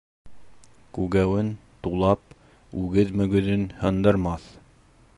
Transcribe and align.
Күгәүен, 0.97 1.51
тулап, 1.87 2.33
үгеҙ 2.85 3.15
мөгөҙөн 3.23 3.71
һындырмаҫ. 3.85 4.53